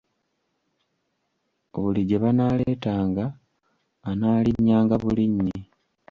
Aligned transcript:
Buli 1.71 2.01
gye 2.07 2.17
banaaleetanga, 2.23 3.25
anaalinnyanga 4.09 4.95
bulinnyi. 5.03 5.57